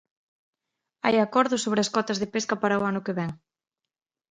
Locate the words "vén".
3.19-3.31